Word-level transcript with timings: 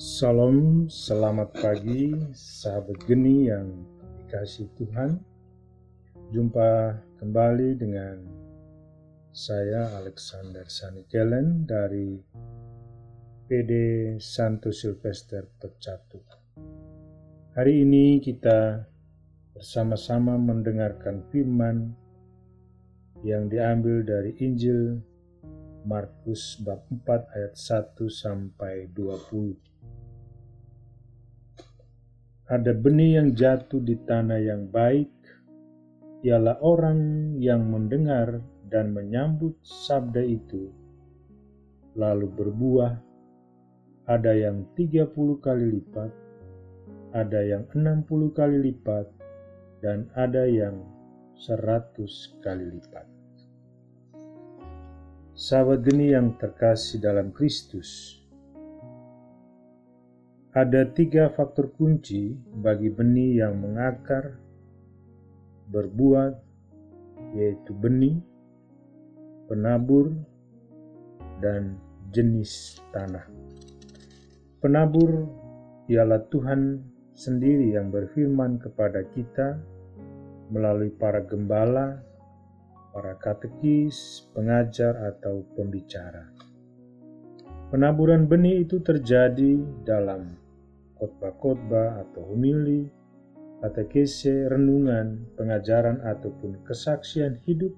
Salam, 0.00 0.88
selamat 0.88 1.60
pagi 1.60 2.16
sahabat 2.32 3.04
geni 3.04 3.52
yang 3.52 3.84
dikasih 4.24 4.72
Tuhan. 4.80 5.20
Jumpa 6.32 6.96
kembali 7.20 7.76
dengan 7.76 8.16
saya 9.28 10.00
Alexander 10.00 10.64
Sanikelen 10.72 11.68
dari 11.68 12.16
PD 13.44 13.72
Santo 14.16 14.72
Silvester 14.72 15.44
Pecatu. 15.60 16.24
Hari 17.52 17.84
ini 17.84 18.24
kita 18.24 18.80
bersama-sama 19.52 20.40
mendengarkan 20.40 21.28
firman 21.28 21.92
yang 23.20 23.52
diambil 23.52 24.00
dari 24.00 24.32
Injil 24.40 24.96
Markus 25.84 26.56
bab 26.56 26.88
4 26.88 27.36
ayat 27.36 27.52
1 27.52 28.00
sampai 28.08 28.88
20 28.96 29.69
ada 32.50 32.74
benih 32.74 33.22
yang 33.22 33.30
jatuh 33.30 33.78
di 33.78 33.94
tanah 34.10 34.42
yang 34.42 34.66
baik, 34.66 35.06
ialah 36.26 36.58
orang 36.66 37.32
yang 37.38 37.62
mendengar 37.62 38.42
dan 38.66 38.90
menyambut 38.90 39.54
sabda 39.62 40.18
itu, 40.18 40.74
lalu 41.94 42.26
berbuah, 42.26 42.98
ada 44.10 44.34
yang 44.34 44.66
tiga 44.74 45.06
puluh 45.06 45.38
kali 45.38 45.78
lipat, 45.78 46.10
ada 47.14 47.38
yang 47.38 47.70
enam 47.78 48.02
puluh 48.02 48.34
kali 48.34 48.58
lipat, 48.58 49.06
dan 49.78 50.10
ada 50.18 50.42
yang 50.42 50.82
seratus 51.38 52.34
kali 52.42 52.66
lipat. 52.66 53.06
Sahabat 55.38 55.86
geni 55.86 56.12
yang 56.12 56.34
terkasih 56.36 57.00
dalam 57.00 57.32
Kristus, 57.32 58.19
ada 60.50 60.82
tiga 60.82 61.30
faktor 61.30 61.70
kunci 61.78 62.34
bagi 62.58 62.90
benih 62.90 63.46
yang 63.46 63.62
mengakar, 63.62 64.34
berbuat, 65.70 66.34
yaitu 67.38 67.70
benih, 67.70 68.18
penabur, 69.46 70.10
dan 71.38 71.78
jenis 72.10 72.82
tanah. 72.90 73.30
Penabur 74.58 75.30
ialah 75.86 76.26
Tuhan 76.26 76.82
sendiri 77.14 77.78
yang 77.78 77.94
berfirman 77.94 78.58
kepada 78.58 79.06
kita 79.06 79.54
melalui 80.50 80.90
para 80.90 81.22
gembala, 81.22 82.02
para 82.90 83.14
katekis, 83.22 84.26
pengajar, 84.34 84.98
atau 85.14 85.46
pembicara. 85.54 86.49
Penaburan 87.70 88.26
benih 88.26 88.66
itu 88.66 88.82
terjadi 88.82 89.62
dalam 89.86 90.34
khotbah-khotbah 90.98 92.02
atau 92.02 92.34
homili, 92.34 92.90
katekese, 93.62 94.50
renungan, 94.50 95.30
pengajaran 95.38 96.02
ataupun 96.02 96.66
kesaksian 96.66 97.38
hidup 97.46 97.70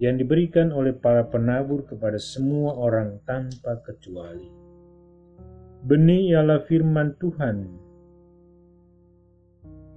yang 0.00 0.16
diberikan 0.16 0.72
oleh 0.72 0.96
para 0.96 1.28
penabur 1.28 1.84
kepada 1.84 2.16
semua 2.16 2.72
orang 2.72 3.20
tanpa 3.28 3.84
kecuali. 3.84 4.48
Benih 5.84 6.32
ialah 6.32 6.64
firman 6.64 7.12
Tuhan 7.20 7.56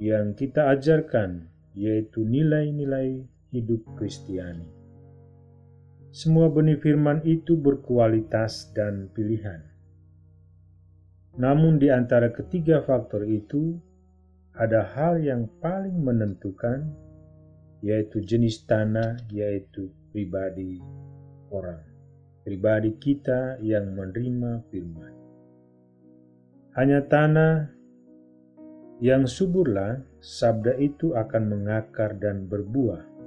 yang 0.01 0.35
kita 0.35 0.75
ajarkan, 0.75 1.47
yaitu 1.71 2.27
nilai-nilai 2.27 3.23
hidup 3.53 3.79
Kristiani. 3.95 4.80
Semua 6.11 6.51
benih 6.51 6.75
firman 6.75 7.23
itu 7.23 7.55
berkualitas 7.55 8.75
dan 8.75 9.07
pilihan. 9.15 9.63
Namun 11.39 11.79
di 11.79 11.87
antara 11.87 12.27
ketiga 12.35 12.83
faktor 12.83 13.23
itu, 13.23 13.79
ada 14.51 14.83
hal 14.91 15.23
yang 15.23 15.47
paling 15.63 15.95
menentukan, 16.03 16.83
yaitu 17.79 18.19
jenis 18.19 18.67
tanah, 18.67 19.23
yaitu 19.31 19.87
pribadi 20.11 20.83
orang. 21.47 21.79
Pribadi 22.43 22.91
kita 22.99 23.55
yang 23.63 23.95
menerima 23.95 24.67
firman. 24.67 25.13
Hanya 26.75 27.07
tanah 27.07 27.71
yang 28.99 29.31
suburlah, 29.31 30.03
sabda 30.19 30.75
itu 30.75 31.15
akan 31.15 31.55
mengakar 31.55 32.19
dan 32.19 32.51
berbuah. 32.51 33.20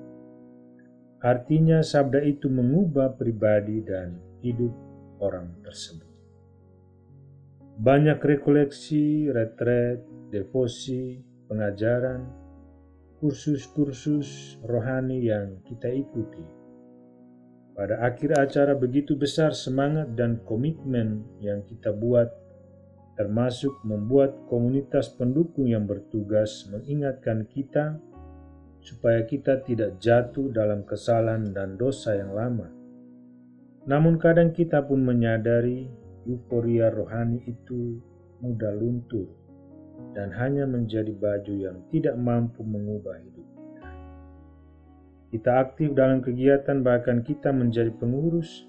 Artinya 1.24 1.80
sabda 1.80 2.20
itu 2.20 2.52
mengubah 2.52 3.16
pribadi 3.16 3.80
dan 3.80 4.20
hidup 4.44 4.76
orang 5.24 5.56
tersebut. 5.64 6.12
Banyak 7.80 8.20
rekoleksi, 8.20 9.32
retret, 9.32 10.04
devosi, 10.28 11.24
pengajaran, 11.48 12.28
kursus-kursus 13.24 14.60
rohani 14.68 15.24
yang 15.24 15.64
kita 15.64 15.88
ikuti. 15.88 16.44
Pada 17.72 18.04
akhir 18.04 18.36
acara 18.36 18.76
begitu 18.76 19.16
besar 19.16 19.56
semangat 19.56 20.12
dan 20.12 20.44
komitmen 20.44 21.24
yang 21.40 21.64
kita 21.64 21.88
buat, 21.88 22.28
termasuk 23.16 23.80
membuat 23.80 24.36
komunitas 24.52 25.08
pendukung 25.08 25.72
yang 25.72 25.88
bertugas 25.88 26.68
mengingatkan 26.68 27.48
kita 27.48 27.96
supaya 28.84 29.24
kita 29.24 29.64
tidak 29.64 29.96
jatuh 29.96 30.52
dalam 30.52 30.84
kesalahan 30.84 31.56
dan 31.56 31.80
dosa 31.80 32.20
yang 32.20 32.36
lama. 32.36 32.68
Namun 33.88 34.20
kadang 34.20 34.52
kita 34.52 34.84
pun 34.84 35.00
menyadari 35.00 35.88
euforia 36.28 36.92
rohani 36.92 37.40
itu 37.48 37.96
mudah 38.44 38.76
luntur 38.76 39.28
dan 40.12 40.28
hanya 40.36 40.68
menjadi 40.68 41.16
baju 41.16 41.54
yang 41.56 41.80
tidak 41.88 42.16
mampu 42.20 42.60
mengubah 42.60 43.16
hidup 43.24 43.46
kita. 43.56 43.88
Kita 45.32 45.50
aktif 45.64 45.88
dalam 45.96 46.20
kegiatan 46.20 46.84
bahkan 46.84 47.24
kita 47.24 47.56
menjadi 47.56 47.88
pengurus, 47.96 48.68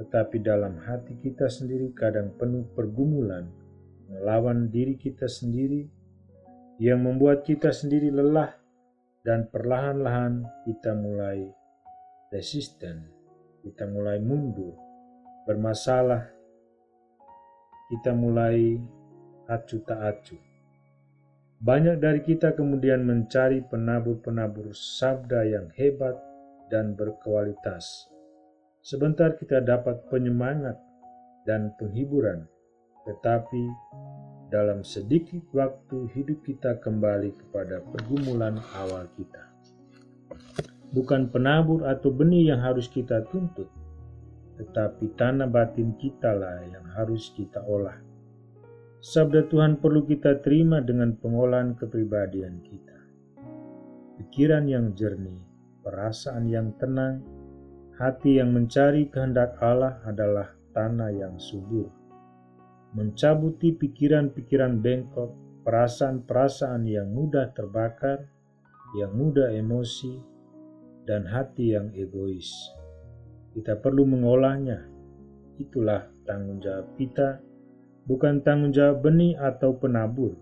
tetapi 0.00 0.40
dalam 0.40 0.80
hati 0.88 1.20
kita 1.20 1.52
sendiri 1.52 1.92
kadang 1.92 2.32
penuh 2.40 2.64
pergumulan 2.72 3.44
melawan 4.08 4.72
diri 4.72 4.96
kita 4.96 5.28
sendiri 5.28 5.86
yang 6.80 7.04
membuat 7.04 7.44
kita 7.44 7.70
sendiri 7.70 8.08
lelah 8.08 8.59
dan 9.26 9.48
perlahan-lahan 9.52 10.44
kita 10.64 10.96
mulai 10.96 11.44
resisten, 12.32 13.04
kita 13.60 13.84
mulai 13.84 14.16
mundur, 14.22 14.76
bermasalah 15.44 16.40
kita 17.90 18.14
mulai 18.14 18.78
acu 19.50 19.82
tak 19.82 19.98
acu. 19.98 20.38
Banyak 21.60 21.98
dari 21.98 22.22
kita 22.22 22.54
kemudian 22.54 23.02
mencari 23.02 23.60
penabur-penabur 23.66 24.70
sabda 24.72 25.44
yang 25.44 25.66
hebat 25.74 26.14
dan 26.70 26.94
berkualitas. 26.94 28.06
Sebentar 28.80 29.36
kita 29.36 29.60
dapat 29.60 30.06
penyemangat 30.08 30.78
dan 31.44 31.74
penghiburan, 31.76 32.46
tetapi 33.04 33.62
dalam 34.50 34.82
sedikit 34.82 35.46
waktu 35.54 36.10
hidup 36.10 36.42
kita 36.42 36.82
kembali 36.82 37.30
kepada 37.38 37.78
pergumulan 37.86 38.58
awal 38.74 39.06
kita. 39.14 39.46
Bukan 40.90 41.30
penabur 41.30 41.86
atau 41.86 42.10
benih 42.10 42.50
yang 42.50 42.60
harus 42.66 42.90
kita 42.90 43.22
tuntut, 43.30 43.70
tetapi 44.58 45.14
tanah 45.14 45.46
batin 45.46 45.94
kita 45.94 46.34
lah 46.34 46.66
yang 46.66 46.82
harus 46.98 47.30
kita 47.38 47.62
olah. 47.62 47.94
Sabda 48.98 49.46
Tuhan 49.46 49.78
perlu 49.78 50.02
kita 50.04 50.42
terima 50.42 50.82
dengan 50.82 51.14
pengolahan 51.14 51.78
kepribadian 51.78 52.58
kita. 52.66 52.98
Pikiran 54.18 54.66
yang 54.66 54.92
jernih, 54.98 55.40
perasaan 55.86 56.50
yang 56.50 56.74
tenang, 56.76 57.22
hati 57.96 58.42
yang 58.42 58.52
mencari 58.52 59.08
kehendak 59.08 59.56
Allah 59.62 60.02
adalah 60.04 60.52
tanah 60.74 61.14
yang 61.14 61.38
subur. 61.38 61.99
Mencabuti 62.94 63.74
pikiran-pikiran 63.74 64.82
bengkok, 64.82 65.62
perasaan-perasaan 65.62 66.82
yang 66.86 67.10
mudah 67.10 67.54
terbakar, 67.54 68.26
yang 68.98 69.14
mudah 69.14 69.54
emosi, 69.54 70.18
dan 71.06 71.26
hati 71.26 71.78
yang 71.78 71.94
egois 71.94 72.74
kita 73.50 73.74
perlu 73.78 74.06
mengolahnya. 74.06 74.86
Itulah 75.58 76.06
tanggung 76.24 76.62
jawab 76.62 76.94
kita, 76.96 77.42
bukan 78.06 78.40
tanggung 78.46 78.70
jawab 78.70 79.04
benih 79.04 79.36
atau 79.36 79.74
penabur. 79.76 80.38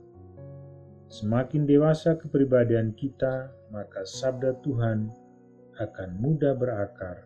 Semakin 1.09 1.65
dewasa 1.65 2.21
kepribadian 2.21 2.93
kita, 2.93 3.49
maka 3.73 4.05
sabda 4.05 4.61
Tuhan 4.61 5.09
akan 5.81 6.11
mudah 6.21 6.53
berakar, 6.53 7.25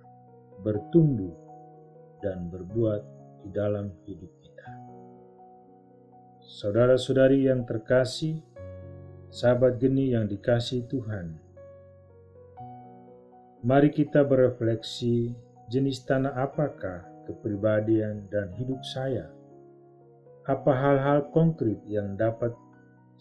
bertumbuh, 0.62 1.34
dan 2.22 2.46
berbuat 2.46 3.02
di 3.42 3.48
dalam 3.50 3.90
hidup. 4.06 4.41
Saudara-saudari 6.42 7.46
yang 7.46 7.62
terkasih, 7.62 8.42
sahabat 9.30 9.78
geni 9.78 10.10
yang 10.10 10.26
dikasih 10.26 10.82
Tuhan, 10.90 11.38
mari 13.62 13.94
kita 13.94 14.26
berefleksi 14.26 15.38
jenis 15.70 16.02
tanah 16.02 16.34
apakah 16.34 17.06
kepribadian 17.30 18.26
dan 18.26 18.50
hidup 18.58 18.82
saya? 18.82 19.30
Apa 20.42 20.74
hal-hal 20.74 21.30
konkret 21.30 21.78
yang 21.86 22.18
dapat 22.18 22.50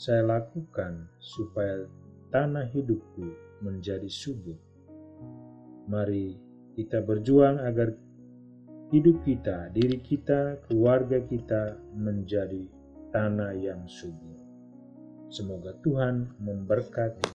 saya 0.01 0.25
lakukan 0.25 1.05
supaya 1.21 1.85
tanah 2.33 2.73
hidupku 2.73 3.61
menjadi 3.61 4.09
subur? 4.09 4.57
Mari 5.85 6.41
kita 6.73 7.05
berjuang 7.05 7.61
agar 7.61 7.93
hidup 8.89 9.21
kita, 9.21 9.69
diri 9.69 10.01
kita, 10.01 10.57
keluarga 10.65 11.21
kita 11.21 11.77
menjadi 11.93 12.80
tanah 13.11 13.53
yang 13.59 13.83
subur. 13.85 14.39
Semoga 15.31 15.75
Tuhan 15.83 16.35
memberkati 16.39 17.27